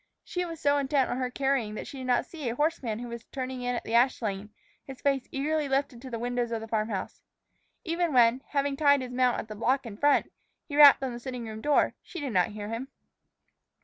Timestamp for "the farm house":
6.59-7.21